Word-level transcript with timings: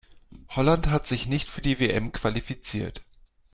Holland 0.49 0.87
hat 0.87 1.07
sich 1.07 1.27
nicht 1.27 1.47
für 1.47 1.61
die 1.61 1.79
WM 1.79 2.11
qualifiziert. 2.11 3.03